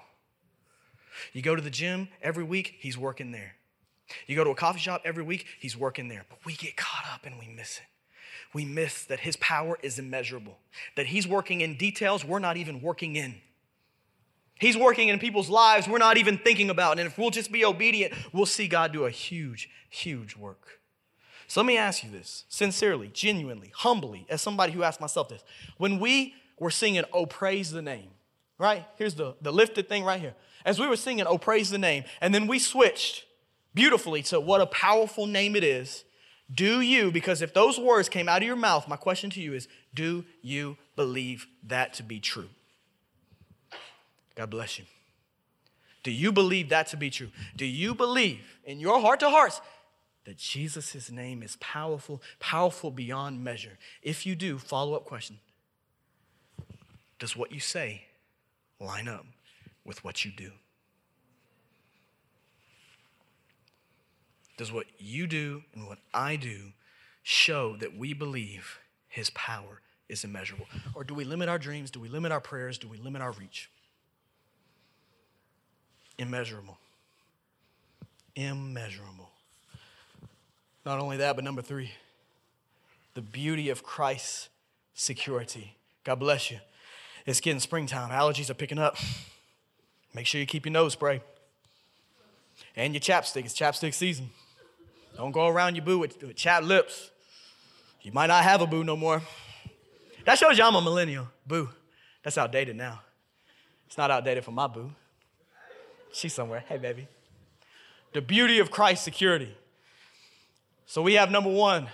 [1.34, 3.58] You go to the gym every week, He's working there.
[4.26, 6.26] You go to a coffee shop every week, He's working there.
[6.28, 7.84] But we get caught up and we miss it.
[8.56, 10.58] We miss that His power is immeasurable,
[10.96, 13.36] that He's working in details we're not even working in.
[14.60, 17.00] He's working in people's lives we're not even thinking about.
[17.00, 20.80] And if we'll just be obedient, we'll see God do a huge, huge work.
[21.48, 25.44] So let me ask you this sincerely, genuinely, humbly, as somebody who asked myself this.
[25.78, 28.10] When we were singing, Oh, praise the name,
[28.58, 28.86] right?
[28.98, 30.36] Here's the, the lifted thing right here.
[30.66, 33.26] As we were singing, Oh, praise the name, and then we switched
[33.74, 36.04] beautifully to what a powerful name it is.
[36.54, 39.54] Do you, because if those words came out of your mouth, my question to you
[39.54, 42.50] is, do you believe that to be true?
[44.38, 44.86] God bless you.
[46.04, 47.30] Do you believe that to be true?
[47.56, 49.60] Do you believe in your heart to hearts
[50.26, 53.80] that Jesus' name is powerful, powerful beyond measure?
[54.04, 55.40] If you do, follow up question
[57.18, 58.04] Does what you say
[58.80, 59.26] line up
[59.84, 60.52] with what you do?
[64.56, 66.74] Does what you do and what I do
[67.24, 70.68] show that we believe his power is immeasurable?
[70.94, 71.90] Or do we limit our dreams?
[71.90, 72.78] Do we limit our prayers?
[72.78, 73.70] Do we limit our reach?
[76.18, 76.78] Immeasurable.
[78.36, 79.30] Immeasurable.
[80.86, 81.92] Not only that, but number three,
[83.14, 84.50] the beauty of Christ's
[84.94, 85.76] security.
[86.04, 86.60] God bless you.
[87.26, 88.10] It's getting springtime.
[88.10, 88.96] Allergies are picking up.
[90.14, 91.22] Make sure you keep your nose spray
[92.76, 93.44] and your chapstick.
[93.44, 94.30] It's chapstick season.
[95.18, 97.12] Don't go around your boo with, with chapped lips.
[98.02, 99.22] You might not have a boo no more.
[100.26, 101.28] That shows you I'm a millennial.
[101.46, 101.70] Boo.
[102.24, 103.02] That's outdated now.
[103.88, 104.92] It's not outdated for my boo.
[106.18, 106.64] She's somewhere.
[106.68, 107.08] Hey, baby.
[108.14, 109.56] The beauty of Christ's security.
[110.88, 111.90] So we have number one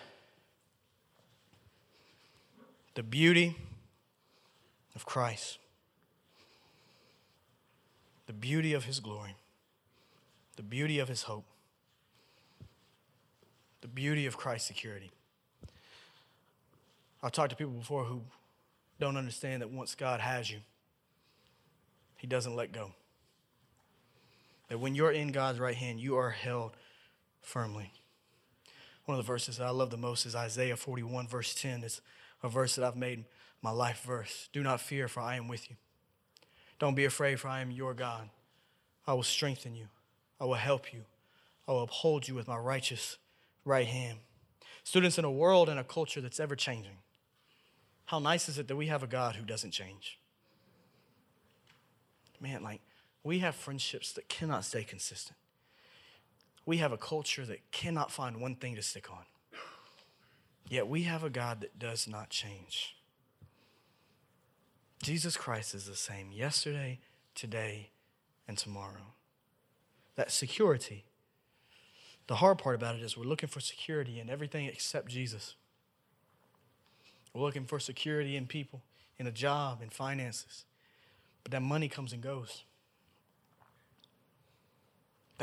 [2.96, 3.58] the beauty
[4.96, 5.58] of Christ,
[8.28, 9.36] the beauty of his glory,
[10.56, 11.46] the beauty of his hope,
[13.82, 15.12] the beauty of Christ's security.
[17.22, 18.22] I've talked to people before who
[19.02, 20.60] don't understand that once God has you,
[22.16, 22.94] he doesn't let go.
[24.74, 26.72] That when you're in God's right hand, you are held
[27.42, 27.92] firmly.
[29.06, 31.84] One of the verses that I love the most is Isaiah 41, verse 10.
[31.84, 32.02] It's
[32.42, 33.26] a verse that I've made
[33.62, 34.50] my life verse.
[34.52, 35.76] Do not fear, for I am with you.
[36.80, 38.32] Don't be afraid, for I am your God.
[39.06, 39.90] I will strengthen you.
[40.42, 41.04] I will help you.
[41.68, 43.20] I will uphold you with my righteous
[43.66, 44.18] right hand.
[44.84, 46.98] Students, in a world and a culture that's ever changing,
[48.06, 50.18] how nice is it that we have a God who doesn't change?
[52.42, 52.82] Man, like,
[53.24, 55.38] we have friendships that cannot stay consistent.
[56.66, 59.26] We have a culture that cannot find one thing to stick on.
[60.70, 62.96] Yet we have a God that does not change.
[65.02, 67.00] Jesus Christ is the same yesterday,
[67.36, 67.90] today,
[68.48, 69.14] and tomorrow.
[70.16, 71.06] That security.
[72.28, 75.56] The hard part about it is we're looking for security in everything except Jesus.
[77.34, 78.82] We're looking for security in people,
[79.18, 80.64] in a job, in finances.
[81.44, 82.64] But that money comes and goes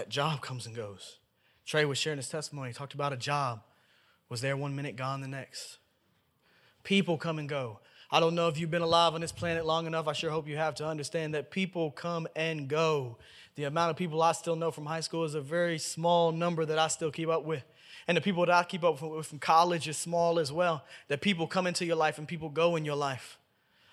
[0.00, 1.18] that job comes and goes.
[1.66, 3.60] Trey was sharing his testimony, he talked about a job,
[4.30, 5.76] was there one minute, gone the next.
[6.84, 7.80] People come and go.
[8.10, 10.08] I don't know if you've been alive on this planet long enough.
[10.08, 13.18] I sure hope you have to understand that people come and go.
[13.56, 16.64] The amount of people I still know from high school is a very small number
[16.64, 17.62] that I still keep up with.
[18.08, 20.82] And the people that I keep up with from college is small as well.
[21.08, 23.38] That people come into your life and people go in your life.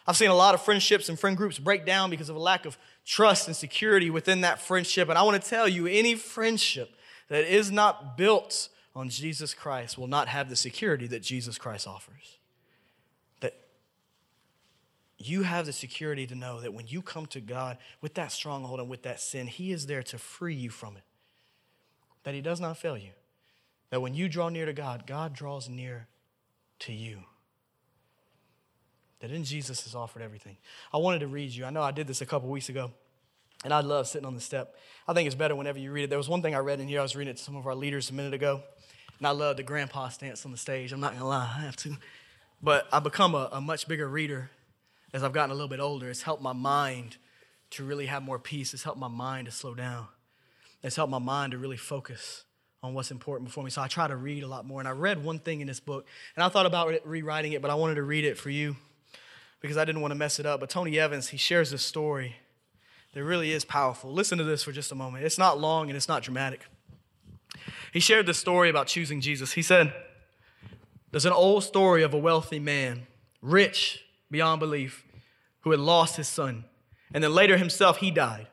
[0.08, 2.65] I've seen a lot of friendships and friend groups break down because of a lack
[2.65, 5.10] of trust and security within that friendship.
[5.10, 6.96] And I want to tell you any friendship
[7.28, 11.88] that is not built on Jesus Christ will not have the security that Jesus Christ
[11.88, 12.38] offers.
[13.41, 13.54] That
[15.17, 18.80] you have the security to know that when you come to God with that stronghold
[18.80, 21.04] and with that sin, He is there to free you from it.
[22.24, 23.12] That He does not fail you.
[23.89, 26.08] That when you draw near to God, God draws near
[26.80, 27.24] to you
[29.20, 30.58] that in Jesus has offered everything.
[30.94, 31.66] I wanted to read you.
[31.66, 32.92] I know I did this a couple weeks ago,
[33.64, 34.76] and I love sitting on the step.
[35.08, 36.10] I think it's better whenever you read it.
[36.10, 37.00] There was one thing I read in here.
[37.00, 38.62] I was reading it to some of our leaders a minute ago,
[39.18, 40.92] and I love the grandpa stance on the stage.
[40.92, 41.98] I'm not gonna lie, I have to.
[42.62, 44.50] But I've become a, a much bigger reader
[45.14, 46.10] as I've gotten a little bit older.
[46.10, 47.18] It's helped my mind
[47.72, 48.74] to really have more peace.
[48.74, 50.08] It's helped my mind to slow down.
[50.84, 52.44] It's helped my mind to really focus
[52.84, 53.70] on what's important before me.
[53.70, 54.80] So I try to read a lot more.
[54.80, 57.72] And I read one thing in this book, and I thought about rewriting it, but
[57.72, 58.76] I wanted to read it for you
[59.62, 60.60] because I didn't want to mess it up.
[60.60, 62.38] But Tony Evans, he shares this story
[63.13, 64.12] that really is powerful.
[64.12, 65.26] Listen to this for just a moment.
[65.26, 66.65] It's not long and it's not dramatic.
[67.91, 69.54] He shared this story about choosing Jesus.
[69.54, 69.93] He said,
[71.12, 73.08] There's an old story of a wealthy man,
[73.41, 75.06] rich beyond belief,
[75.62, 76.65] who had lost his son.
[77.13, 78.48] And then later himself, he died.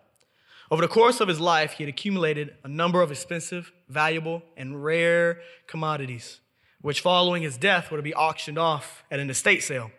[0.70, 4.82] Over the course of his life, he had accumulated a number of expensive, valuable, and
[4.82, 6.40] rare commodities,
[6.80, 9.90] which following his death were to be auctioned off at an estate sale.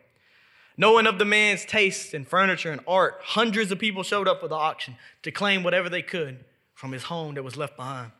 [0.78, 4.48] Knowing of the man's taste in furniture and art, hundreds of people showed up for
[4.48, 8.12] the auction to claim whatever they could from his home that was left behind.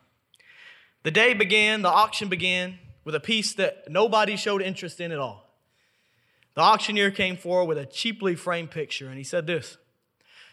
[1.02, 5.18] The day began, the auction began with a piece that nobody showed interest in at
[5.18, 5.46] all.
[6.54, 9.76] The auctioneer came forward with a cheaply framed picture and he said this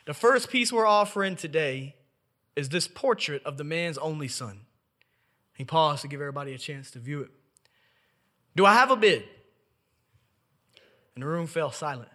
[0.05, 1.95] The first piece we're offering today
[2.55, 4.61] is this portrait of the man's only son.
[5.55, 7.31] He paused to give everybody a chance to view it.
[8.55, 9.23] Do I have a bid?
[11.15, 12.09] And the room fell silent.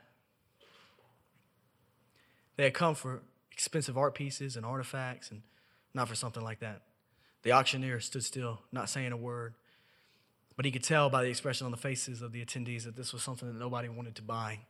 [2.56, 5.42] They had come for expensive art pieces and artifacts and
[5.94, 6.82] not for something like that.
[7.42, 9.54] The auctioneer stood still, not saying a word,
[10.56, 13.12] but he could tell by the expression on the faces of the attendees that this
[13.12, 14.60] was something that nobody wanted to buy.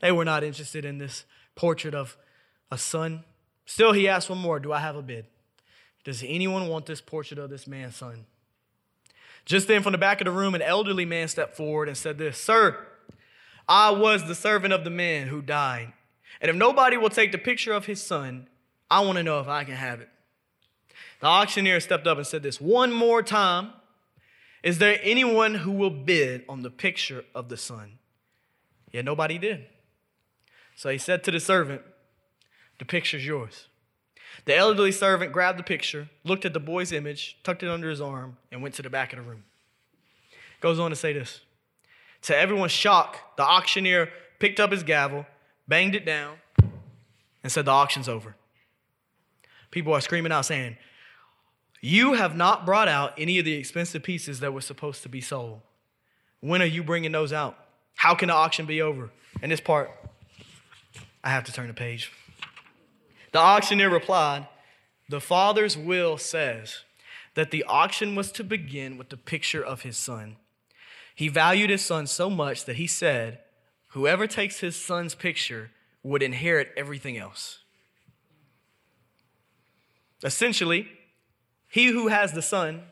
[0.00, 2.16] They were not interested in this portrait of
[2.70, 3.24] a son.
[3.66, 5.26] Still, he asked one more Do I have a bid?
[6.04, 8.26] Does anyone want this portrait of this man's son?
[9.44, 12.18] Just then, from the back of the room, an elderly man stepped forward and said
[12.18, 12.85] this Sir,
[13.68, 15.92] I was the servant of the man who died.
[16.40, 18.48] And if nobody will take the picture of his son,
[18.90, 20.08] I want to know if I can have it.
[21.20, 23.70] The auctioneer stepped up and said this one more time
[24.62, 27.98] Is there anyone who will bid on the picture of the son?
[28.92, 29.66] Yet nobody did.
[30.76, 31.82] So he said to the servant,
[32.78, 33.68] The picture's yours.
[34.44, 38.00] The elderly servant grabbed the picture, looked at the boy's image, tucked it under his
[38.00, 39.44] arm, and went to the back of the room.
[40.60, 41.40] Goes on to say this
[42.26, 44.10] to everyone's shock, the auctioneer
[44.40, 45.26] picked up his gavel,
[45.68, 46.36] banged it down,
[47.42, 48.34] and said, The auction's over.
[49.70, 50.76] People are screaming out, saying,
[51.80, 55.20] You have not brought out any of the expensive pieces that were supposed to be
[55.20, 55.60] sold.
[56.40, 57.56] When are you bringing those out?
[57.94, 59.10] How can the auction be over?
[59.40, 59.90] And this part,
[61.22, 62.10] I have to turn the page.
[63.30, 64.48] The auctioneer replied,
[65.08, 66.80] The father's will says
[67.34, 70.36] that the auction was to begin with the picture of his son.
[71.16, 73.38] He valued his son so much that he said,
[73.88, 75.70] Whoever takes his son's picture
[76.02, 77.60] would inherit everything else.
[80.22, 80.88] Essentially,
[81.68, 82.82] he who has the son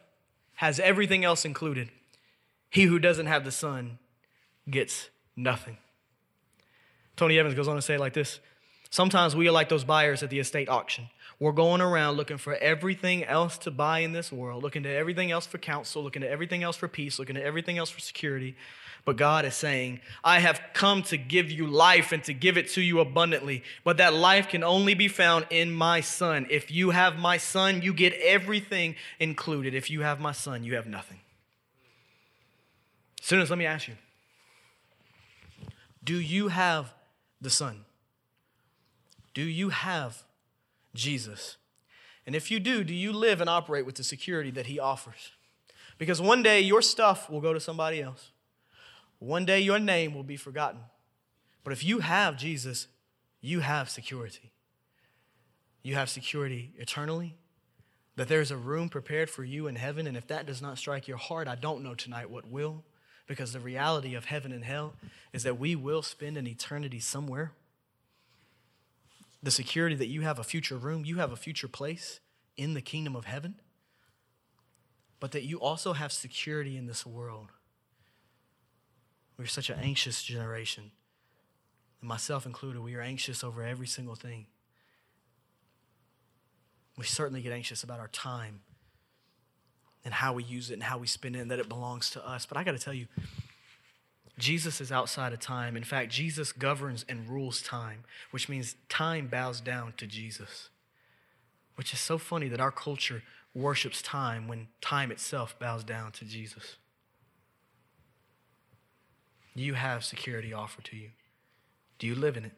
[0.54, 1.90] has everything else included.
[2.70, 3.98] He who doesn't have the son
[4.70, 5.76] gets nothing.
[7.16, 8.40] Tony Evans goes on to say like this
[8.88, 11.10] Sometimes we are like those buyers at the estate auction.
[11.44, 15.30] We're going around looking for everything else to buy in this world, looking to everything
[15.30, 18.56] else for counsel, looking to everything else for peace, looking to everything else for security.
[19.04, 22.70] But God is saying, I have come to give you life and to give it
[22.70, 23.62] to you abundantly.
[23.84, 26.46] But that life can only be found in my son.
[26.48, 29.74] If you have my son, you get everything included.
[29.74, 31.20] If you have my son, you have nothing.
[33.20, 33.96] Students, let me ask you
[36.02, 36.94] Do you have
[37.38, 37.84] the son?
[39.34, 40.23] Do you have
[40.94, 41.56] Jesus?
[42.26, 45.32] And if you do, do you live and operate with the security that He offers?
[45.98, 48.30] Because one day your stuff will go to somebody else.
[49.18, 50.80] One day your name will be forgotten.
[51.62, 52.88] But if you have Jesus,
[53.40, 54.52] you have security.
[55.82, 57.36] You have security eternally,
[58.16, 60.06] that there's a room prepared for you in heaven.
[60.06, 62.84] And if that does not strike your heart, I don't know tonight what will.
[63.26, 64.94] Because the reality of heaven and hell
[65.32, 67.52] is that we will spend an eternity somewhere
[69.44, 72.20] the security that you have a future room, you have a future place
[72.56, 73.56] in the kingdom of heaven,
[75.20, 77.52] but that you also have security in this world.
[79.36, 80.92] We're such an anxious generation,
[82.00, 82.80] and myself included.
[82.80, 84.46] We are anxious over every single thing.
[86.96, 88.60] We certainly get anxious about our time
[90.06, 92.26] and how we use it and how we spend it and that it belongs to
[92.26, 92.46] us.
[92.46, 93.08] But I got to tell you,
[94.38, 95.76] Jesus is outside of time.
[95.76, 100.70] In fact, Jesus governs and rules time, which means time bows down to Jesus.
[101.76, 103.22] Which is so funny that our culture
[103.54, 106.76] worships time when time itself bows down to Jesus.
[109.54, 111.10] You have security offered to you.
[112.00, 112.52] Do you live in it?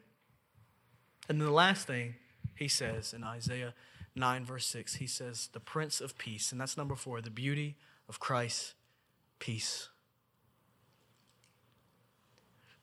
[1.29, 2.15] And then the last thing
[2.55, 3.75] he says in Isaiah
[4.15, 6.51] 9, verse 6, he says, the Prince of Peace.
[6.51, 7.75] And that's number four, the beauty
[8.09, 8.73] of Christ's
[9.37, 9.89] peace.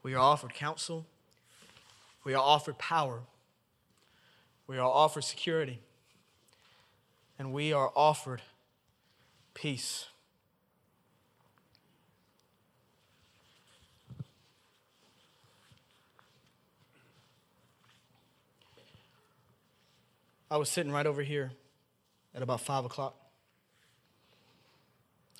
[0.04, 1.06] We are offered counsel.
[2.24, 3.22] We are offered power.
[4.66, 5.80] We are offered security.
[7.38, 8.42] And we are offered
[9.54, 10.06] peace.
[20.50, 21.52] I was sitting right over here
[22.34, 23.16] at about five o'clock.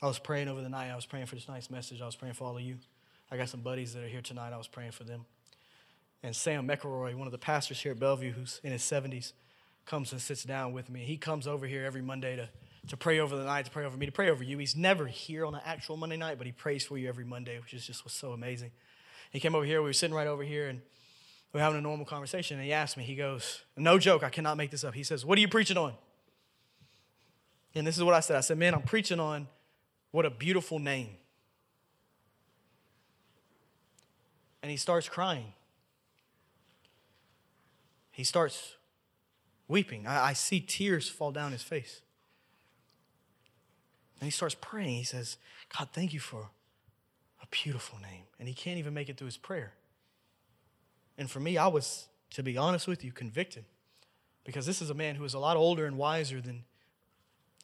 [0.03, 0.91] I was praying over the night.
[0.91, 2.01] I was praying for this night's message.
[2.01, 2.79] I was praying for all of you.
[3.31, 4.53] I got some buddies that are here tonight.
[4.53, 5.25] I was praying for them.
[6.23, 9.33] And Sam McElroy, one of the pastors here at Bellevue, who's in his 70s,
[9.85, 11.01] comes and sits down with me.
[11.01, 12.49] He comes over here every Monday to,
[12.89, 14.59] to pray over the night, to pray over me, to pray over you.
[14.59, 17.59] He's never here on an actual Monday night, but he prays for you every Monday,
[17.59, 18.71] which is just was so amazing.
[19.31, 19.83] He came over here.
[19.83, 20.81] We were sitting right over here, and
[21.53, 22.57] we were having a normal conversation.
[22.57, 24.95] And he asked me, he goes, No joke, I cannot make this up.
[24.95, 25.93] He says, What are you preaching on?
[27.75, 28.37] And this is what I said.
[28.37, 29.49] I said, Man, I'm preaching on
[30.11, 31.11] what a beautiful name.
[34.65, 35.53] And he starts crying.
[38.11, 38.77] He starts
[39.69, 40.07] weeping.
[40.07, 42.01] I, I, see tears fall down his face.
[44.19, 44.97] And he starts praying.
[44.97, 45.37] He says,
[45.77, 46.49] God, thank you for
[47.43, 48.23] a beautiful name.
[48.41, 49.75] And he can't even make it through his prayer.
[51.19, 53.67] And for me, I was, to be honest with you, convicted.
[54.45, 56.65] Because this is a man who is a lot older and wiser than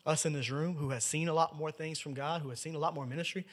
[0.04, 2.60] us in this room who has seen a lot more things from God, who has
[2.60, 3.46] seen a lot more ministry.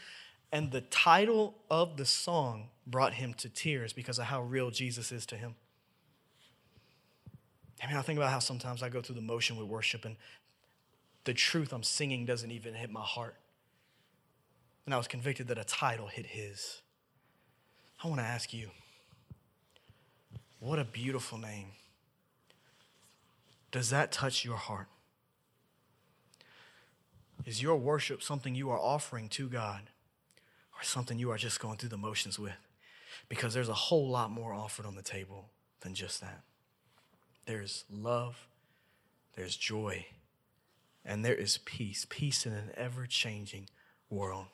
[0.51, 5.11] And the title of the song brought him to tears because of how real Jesus
[5.11, 5.55] is to him.
[7.83, 10.15] I mean, I think about how sometimes I go through the motion with worship and
[11.25, 13.35] the truth I'm singing doesn't even hit my heart.
[14.85, 16.81] And I was convicted that a title hit his.
[18.01, 18.69] I want to ask you
[20.59, 21.73] what a beautiful name.
[23.69, 24.87] Does that touch your heart?
[27.45, 29.89] Is your worship something you are offering to God
[30.79, 32.57] or something you are just going through the motions with?
[33.29, 35.49] Because there's a whole lot more offered on the table
[35.81, 36.43] than just that.
[37.45, 38.47] There's love,
[39.35, 40.05] there's joy,
[41.03, 42.05] and there is peace.
[42.09, 43.69] Peace in an ever changing
[44.09, 44.47] world.